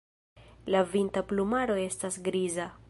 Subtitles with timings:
[0.75, 2.71] La vintra plumaro estas griza.